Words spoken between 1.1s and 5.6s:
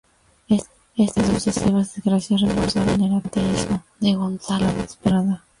sucesivas desgracias reforzaron el ateísmo de Gonzalez Prada.